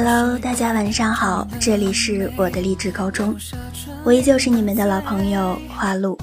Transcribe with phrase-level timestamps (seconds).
[0.00, 3.34] Hello，大家晚上好，这里是我的励志高中，
[4.04, 6.16] 我依旧是你们的老朋友花露。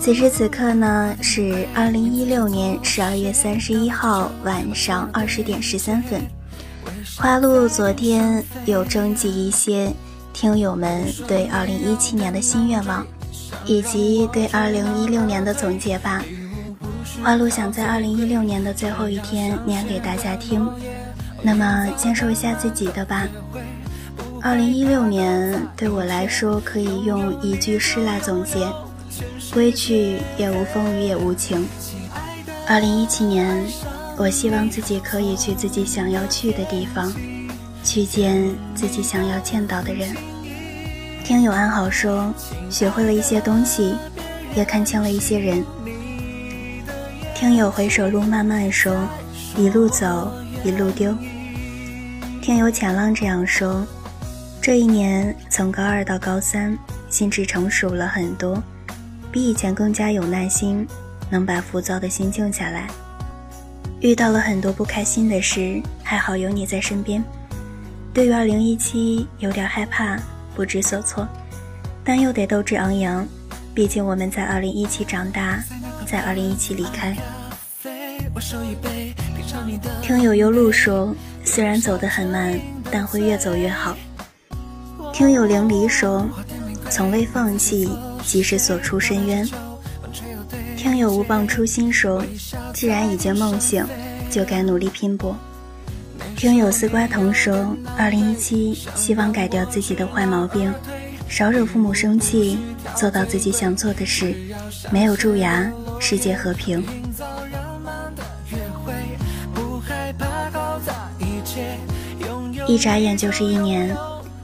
[0.00, 6.20] 此时此刻呢是二零一六年十二月三十一号晚上二十点十三分。
[7.16, 9.92] 花露昨天有征集一些
[10.32, 13.06] 听友们对二零一七年的新愿望，
[13.64, 16.24] 以及对二零一六年的总结吧。
[17.22, 20.68] 花露想在二零一六年的最后一天念给大家听。
[21.42, 23.28] 那么，先说一下自己的吧。
[24.42, 28.66] 二零一六年对我来说，可以用一句诗来总结：
[29.52, 31.66] 归去，也无风雨也无晴。
[32.66, 33.64] 二零一七年，
[34.16, 37.12] 我希望自己可以去自己想要去的地方，
[37.82, 40.08] 去见自己想要见到的人。
[41.24, 42.32] 听友安好说，
[42.70, 43.94] 学会了一些东西，
[44.54, 45.64] 也看清了一些人。
[47.34, 48.96] 听友回首路漫漫说，
[49.56, 50.32] 一路走。
[50.68, 51.16] 一路丢，
[52.42, 53.86] 听友浅浪这样说：
[54.60, 56.76] 这一年从高二到高三，
[57.08, 58.62] 心智成熟了很多，
[59.32, 60.86] 比以前更加有耐心，
[61.30, 62.86] 能把浮躁的心静下来。
[64.00, 67.24] 遇到了很多不开心的事，还好有你在身边。
[68.12, 70.18] 对于二零一七，有点害怕，
[70.54, 71.26] 不知所措，
[72.04, 73.26] 但又得斗志昂扬，
[73.74, 75.64] 毕竟我们在二零一七长大，
[76.06, 77.16] 在二零一七离开。
[80.02, 82.58] 听友悠路说，虽然走得很慢，
[82.90, 83.96] 但会越走越好。
[85.12, 86.28] 听友零离说，
[86.90, 87.88] 从未放弃，
[88.24, 89.48] 即使所处深渊。
[90.76, 92.24] 听友无棒初心说，
[92.72, 93.84] 既然已经梦醒，
[94.30, 95.36] 就该努力拼搏。
[96.36, 100.72] 听友丝瓜藤说，二零一七希望改掉自己的坏毛病，
[101.28, 102.58] 少惹父母生气，
[102.94, 104.34] 做到自己想做的事，
[104.90, 106.84] 没有蛀牙，世界和平。
[112.68, 113.96] 一眨眼就是一年，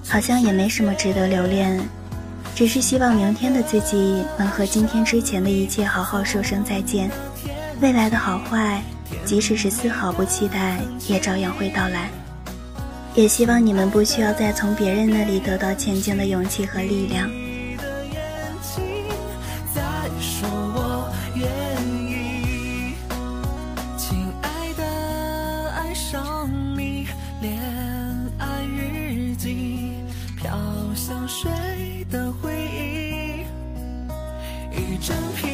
[0.09, 1.79] 好像也没什么值得留恋，
[2.55, 7.11] 只是希望明天的自己能和今天之前的一切好好说声再见。
[7.83, 8.83] 未来的好坏，
[9.27, 12.09] 即使是丝毫不期待，也照样会到来。
[13.15, 17.31] 也希望你们不需要再从别人那里得到前进的勇气和力量。
[35.05, 35.54] 身披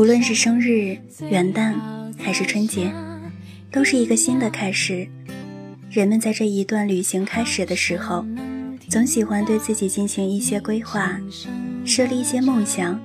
[0.00, 0.96] 无论是生日、
[1.28, 1.74] 元旦
[2.16, 2.90] 还是春节，
[3.70, 5.06] 都是一个新的开始。
[5.90, 8.24] 人们在这一段旅行开始的时候，
[8.88, 11.20] 总喜欢对自己进行一些规划，
[11.84, 12.98] 设立一些梦想。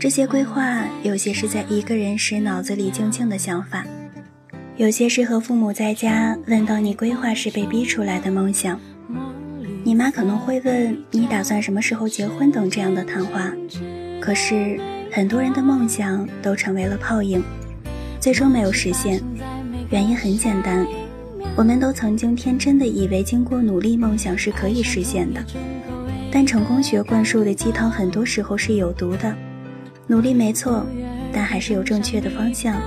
[0.00, 3.86] 这些规划有些是在一个人时脑子里静静的想法，
[4.76, 8.80] 有些是和父母在家问到你规划时被逼出来的梦想。
[9.84, 13.52] 你妈可能会问你打算什么时候结婚等这样的谈话，
[14.20, 14.76] 可是。
[15.16, 17.42] 很多人的梦想都成为了泡影，
[18.20, 19.18] 最终没有实现。
[19.88, 20.86] 原因很简单，
[21.56, 25.42] 我们都曾经天真的以为，经过努力，梦想是可以实现的。
[26.30, 29.34] 但成功学灌输的鸡汤很多时候是有毒的。
[30.06, 30.84] 努力没错，
[31.32, 32.78] 但还是有正确的方向。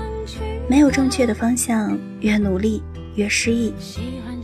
[0.69, 2.83] 没有正确的方向，越努力
[3.15, 3.73] 越失意。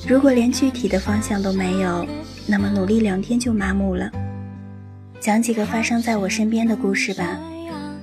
[0.07, 2.03] 如果连具体的方向都没有，
[2.47, 4.09] 那么努力两天就麻木了。
[5.19, 7.39] 讲几个发生在我身边的故事吧。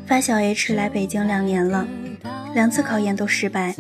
[0.06, 1.87] 发小 H 来北京两年了，
[2.54, 3.75] 两次考研都失败。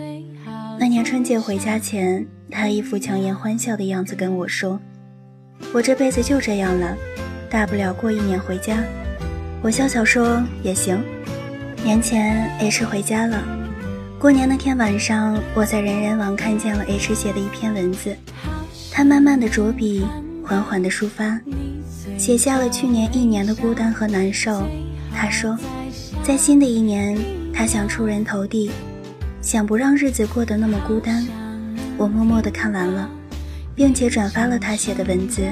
[0.78, 4.80] 那年春节回家前，他一副强颜欢笑的样子跟我说
[5.74, 6.96] ：“我这辈子就这样了，
[7.50, 8.82] 大不了过一年回家。”
[9.62, 10.98] 我笑笑说：“也行。”
[11.84, 13.42] 年前 H 回家了，
[14.18, 18.16] 过年那天晚上，我在人人网看见了 H 写的一篇文字。
[18.90, 20.06] 他慢慢的着笔，
[20.44, 21.38] 缓缓的抒发，
[22.16, 24.62] 写下了去年一年的孤单和难受。
[25.14, 25.58] 他说。
[26.24, 27.18] 在新的一年，
[27.52, 28.70] 他想出人头地，
[29.40, 31.26] 想不让日子过得那么孤单，
[31.98, 33.10] 我默默地看完了，
[33.74, 35.42] 并且转发了他写的文字。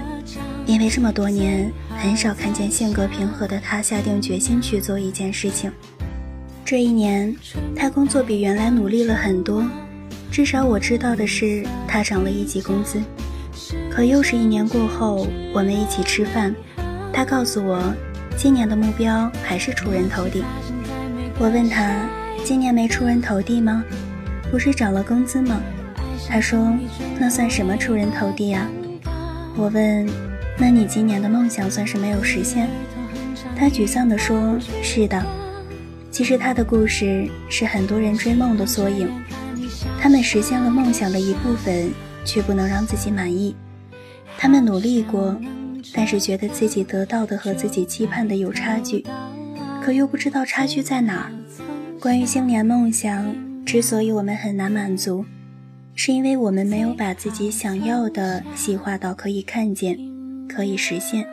[0.66, 1.68] 因为这么多年，
[1.98, 5.72] 很少看见性格平和的他下定决心去做一件事情。
[6.64, 7.34] 这一年，
[7.74, 9.68] 他工作比原来努力了很多，
[10.30, 13.02] 至少我知道的是，他涨了一级工资。
[13.90, 16.54] 可又是一年过后，我们一起吃饭，
[17.12, 17.92] 他告诉我，
[18.36, 20.44] 今年的目标还是出人头地。
[21.42, 22.06] 我问他，
[22.44, 23.82] 今年没出人头地吗？
[24.50, 25.58] 不是涨了工资吗？
[26.28, 26.70] 他说，
[27.18, 28.70] 那算什么出人头地啊？
[29.56, 30.06] 我问，
[30.58, 32.68] 那你今年的梦想算是没有实现？
[33.56, 35.24] 他沮丧地说，是的。
[36.10, 39.08] 其实他的故事是很多人追梦的缩影，
[39.98, 41.90] 他们实现了梦想的一部分。
[42.22, 43.56] 却不能让自己满意。
[44.36, 45.34] 他们努力过，
[45.94, 49.02] 但是觉得自己得到的和自己期盼的有差距，
[49.82, 51.32] 可又不知道差距在哪儿。
[51.98, 53.34] 关于新年梦想，
[53.64, 55.24] 之所以我们很难满足，
[55.94, 59.98] 是因为我们没有把自己想要的细化到可以看见、
[60.48, 61.26] 可以实现。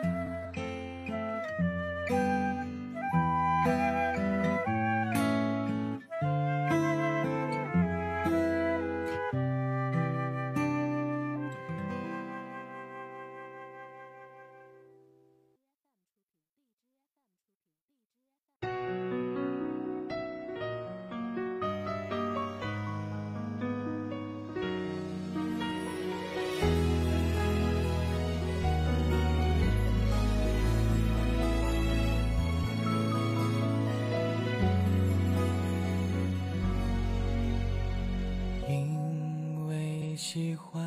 [40.30, 40.86] 喜欢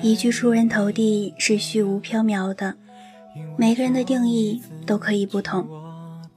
[0.00, 2.74] 一句出人头地是虚无缥缈的，
[3.58, 5.68] 每个人的定义都可以不同。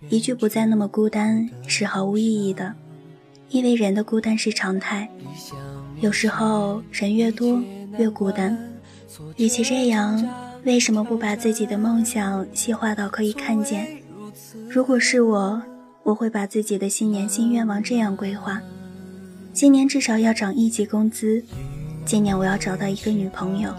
[0.09, 2.75] 一句不再那么孤单是毫无意义的，
[3.47, 5.09] 因为人的孤单是常态。
[6.01, 7.63] 有时候人越多
[7.97, 8.57] 越孤单，
[9.37, 10.21] 与其这样，
[10.65, 13.87] 为什么不把自己的梦想细化到可以看见？
[14.67, 15.61] 如果是我，
[16.03, 18.61] 我会把自己的新年新愿望这样规划。
[19.57, 21.43] 今年至少要涨一级工资。
[22.05, 23.73] 今年我要找到一个女朋友。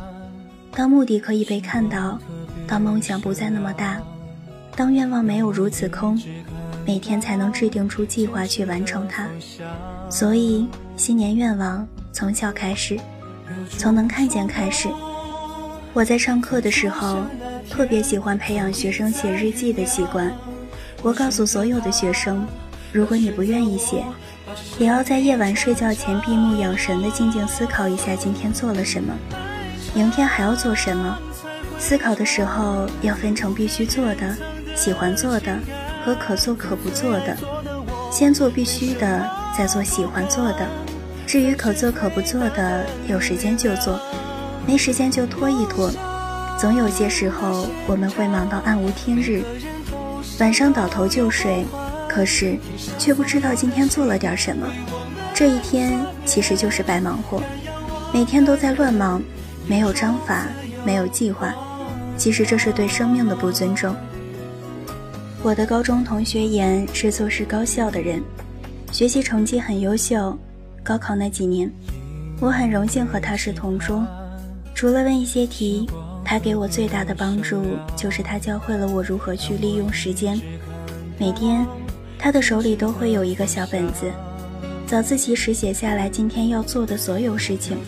[0.72, 2.18] 当目的可以被看到，
[2.66, 4.02] 当梦想不再那么大，
[4.74, 6.20] 当愿望没有如此空，
[6.84, 9.28] 每天才能制定出计划去完成它。
[10.10, 10.66] 所以，
[10.96, 12.98] 新年愿望从小开始，
[13.68, 14.88] 从能看见开始。
[15.92, 17.20] 我在上课的时候，
[17.70, 20.34] 特别喜欢培养学生写日记的习惯。
[21.04, 22.44] 我告诉所有的学生，
[22.92, 24.02] 如果你不愿意写，
[24.78, 29.12] 也要在夜晚睡觉前闭目养神的静静思考一下今天做了什么，
[29.94, 31.18] 明天还要做什么。
[31.78, 34.36] 思考的时候要分成必须做的、
[34.74, 35.58] 喜欢做的
[36.04, 37.36] 和可做可不做的。
[38.10, 40.66] 先做必须的，再做喜欢做的。
[41.26, 44.00] 至于可做可不做的，有时间就做，
[44.66, 45.90] 没时间就拖一拖。
[46.58, 49.42] 总有些时候我们会忙到暗无天日，
[50.40, 51.64] 晚上倒头就睡。
[52.08, 52.56] 可是，
[52.98, 54.66] 却不知道今天做了点什么。
[55.34, 57.40] 这一天其实就是白忙活，
[58.12, 59.22] 每天都在乱忙，
[59.68, 60.46] 没有章法，
[60.84, 61.54] 没有计划。
[62.16, 63.94] 其实这是对生命的不尊重。
[65.42, 68.20] 我的高中同学言是做事高效的人，
[68.90, 70.36] 学习成绩很优秀。
[70.82, 71.70] 高考那几年，
[72.40, 74.04] 我很荣幸和他是同桌。
[74.74, 75.88] 除了问一些题，
[76.24, 77.62] 他给我最大的帮助
[77.94, 80.40] 就是他教会了我如何去利用时间。
[81.16, 81.64] 每天。
[82.18, 84.10] 他的手里都会有一个小本子，
[84.86, 87.78] 早自习时写下来今天要做的所有事情，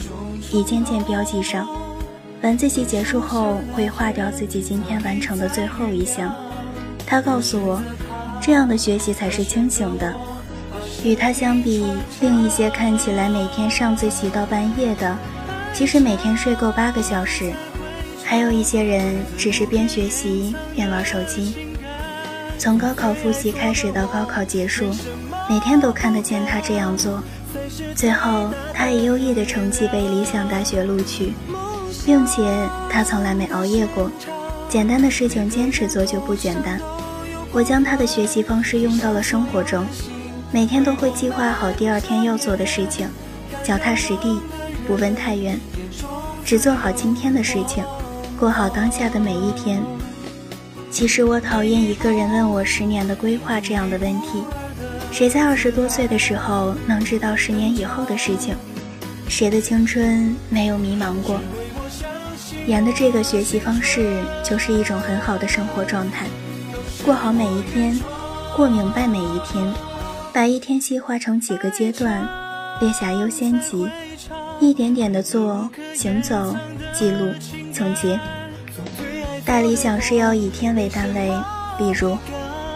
[0.52, 1.68] 一件件标记上。
[2.42, 6.34] 晚自习结束后会划掉自己今天完成的最后一项。
[7.04, 7.82] 他告诉我，
[8.40, 10.14] 这样的学习才是清醒的。
[11.04, 11.84] 与他相比，
[12.20, 15.18] 另一些看起来每天上自习到半夜的，
[15.74, 17.52] 其实每天睡够八个小时。
[18.24, 21.69] 还有一些人只是边学习边玩手机。
[22.60, 24.84] 从高考复习开始到高考结束，
[25.48, 27.18] 每天都看得见他这样做。
[27.96, 31.32] 最后，他以优异的成绩被理想大学录取，
[32.04, 32.42] 并且
[32.90, 34.10] 他从来没熬夜过。
[34.68, 36.78] 简单的事情坚持做就不简单。
[37.50, 39.86] 我将他的学习方式用到了生活中，
[40.52, 43.08] 每天都会计划好第二天要做的事情，
[43.64, 44.38] 脚踏实地，
[44.86, 45.58] 不问太远，
[46.44, 47.82] 只做好今天的事情，
[48.38, 49.82] 过好当下的每一天。
[50.90, 54.42] 其实我讨厌一个人问我十年的规划这样的问题。
[55.12, 58.54] 谁在二十多岁的时候能知道十年以后的事情？
[59.28, 61.40] 谁的青春没有迷茫过？
[62.66, 66.26] 演的这个学习方式就是一种很好的生活状态，
[67.04, 67.98] 过好每一天，
[68.56, 69.72] 过明白每一天，
[70.32, 72.28] 把一天细化成几个阶段，
[72.80, 73.88] 列下优先级，
[74.60, 76.54] 一点点的做，行走，
[76.92, 77.32] 记录，
[77.72, 78.18] 总结。
[79.44, 81.30] 大理想是要以天为单位，
[81.78, 82.16] 比如，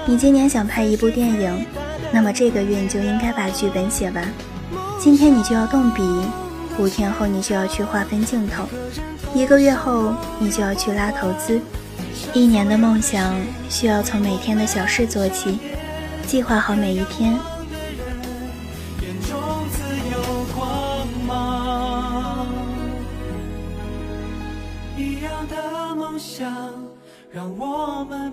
[0.06, 1.66] 你今年想拍一部电影，
[2.12, 4.24] 那么这个月你就应该把剧本写完，
[4.98, 6.02] 今天你就要动笔，
[6.78, 8.64] 五天后你就要去划分镜头，
[9.34, 11.60] 一个月后你就要去拉投资。
[12.32, 13.34] 一年的梦想
[13.68, 15.58] 需要从每天的小事做起，
[16.26, 17.38] 计划好每一天。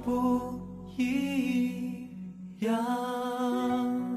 [0.03, 0.59] 不
[0.97, 2.07] 一
[2.59, 4.10] 样。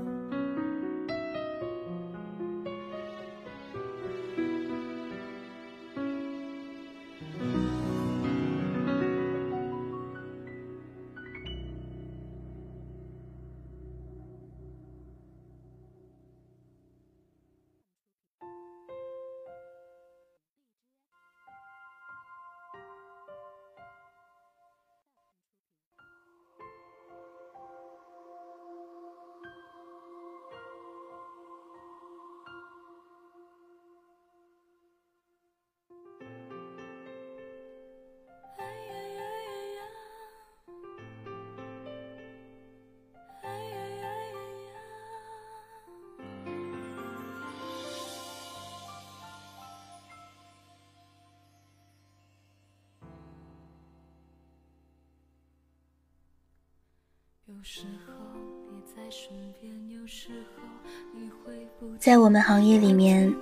[61.98, 63.32] 在我们行业里面，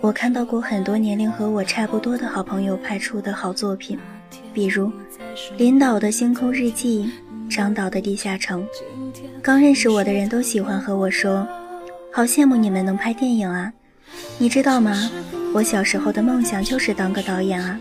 [0.00, 3.98] 我看到过很多年龄和我差不多的好朋友拍出的好作品，
[4.54, 4.92] 比如
[5.56, 7.10] 林导的《星空日记》，
[7.54, 8.64] 张导的《地下城》。
[9.42, 11.46] 刚认识我的人都喜欢和我说
[12.14, 13.72] ：“好羡慕你们能拍电影啊！”
[14.38, 15.10] 你知道吗？
[15.52, 17.78] 我小时候的梦想就是当个导演啊！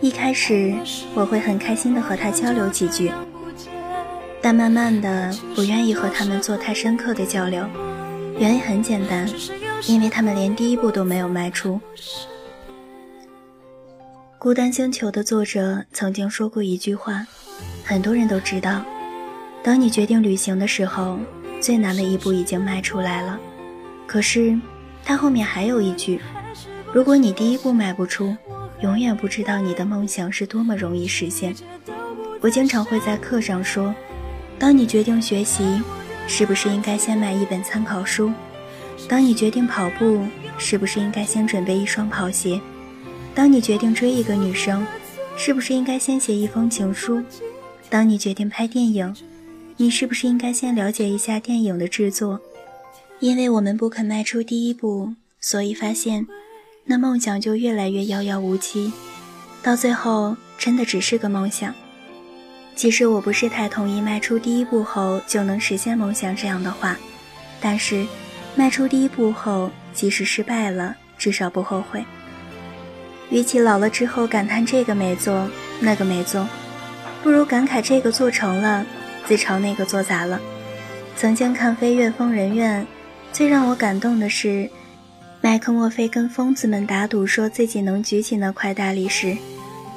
[0.00, 0.74] 一开始
[1.14, 3.10] 我会很开心的和他交流几句。
[4.48, 7.68] 但慢慢的不愿意和他们做太深刻的交流，
[8.38, 9.28] 原因很简单，
[9.86, 11.78] 因为他们连第一步都没有迈出。
[14.38, 17.26] 孤单星球的作者曾经说过一句话，
[17.84, 18.82] 很多人都知道：
[19.62, 21.18] 当你决定旅行的时候，
[21.60, 23.38] 最难的一步已经迈出来了。
[24.06, 24.58] 可是
[25.04, 26.22] 他后面还有一句：
[26.94, 28.34] 如果你第一步迈不出，
[28.80, 31.54] 永远不知道你的梦想是多么容易实现。
[32.40, 33.94] 我经常会在课上说。
[34.58, 35.80] 当你决定学习，
[36.26, 38.32] 是不是应该先买一本参考书？
[39.08, 40.20] 当你决定跑步，
[40.58, 42.60] 是不是应该先准备一双跑鞋？
[43.34, 44.84] 当你决定追一个女生，
[45.36, 47.22] 是不是应该先写一封情书？
[47.88, 49.14] 当你决定拍电影，
[49.76, 52.40] 你是不是应该先了解一下电影的制作？
[53.20, 56.26] 因为我们不肯迈出第一步，所以发现，
[56.84, 58.92] 那梦想就越来越遥遥无期，
[59.62, 61.72] 到最后真的只是个梦想。
[62.78, 66.96] 其实我不是太同意迈出第一步后就能实现梦想这样的话，
[67.60, 68.06] 但是，
[68.54, 72.04] 迈出第一步后，即使失败了，至少不后悔。
[73.30, 76.48] 与其老了之后感叹这个没做，那个没做，
[77.20, 78.86] 不如感慨这个做成了，
[79.26, 80.40] 自嘲那个做砸了。
[81.16, 82.80] 曾经看《飞跃疯人院》，
[83.32, 84.70] 最让我感动的是，
[85.40, 89.36] 麦克墨菲跟疯子们打赌说自己能举起那块大理石，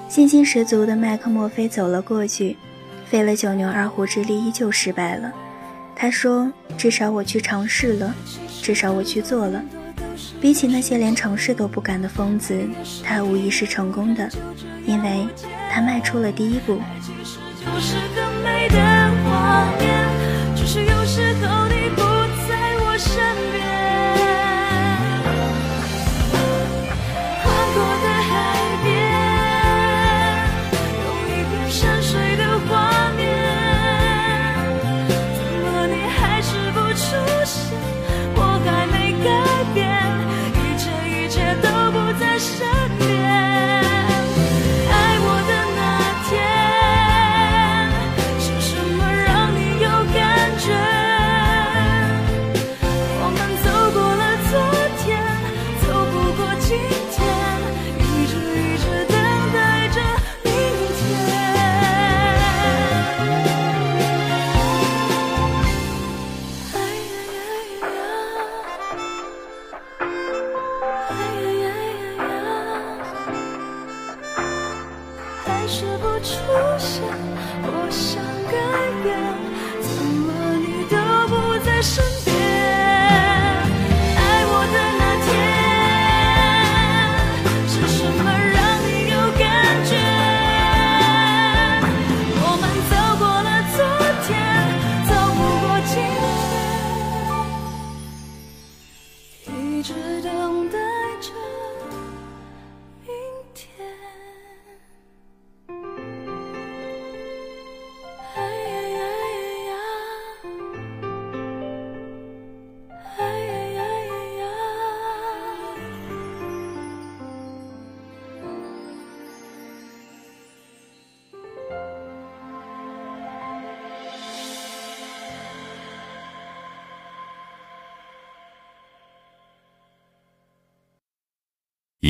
[0.09, 2.57] 信心十足的麦克墨菲走了过去。
[3.11, 5.29] 费了九牛二虎之力，依旧失败了。
[5.93, 6.49] 他说
[6.79, 8.15] ：“至少我去尝试了，
[8.61, 9.61] 至少我去做了。
[10.39, 12.57] 比起那些连尝试都不敢的疯子，
[13.03, 14.29] 他无疑是成功的，
[14.85, 15.27] 因为
[15.69, 16.79] 他迈出了第一步。”
[17.59, 17.97] 就是
[75.61, 76.41] 还是不出
[76.79, 77.03] 现，
[77.63, 78.57] 我想改
[79.03, 79.50] 变。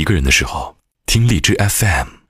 [0.01, 2.20] 一个人的时候，听荔枝 FM。